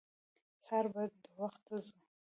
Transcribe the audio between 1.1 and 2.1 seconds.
د وخته ځو.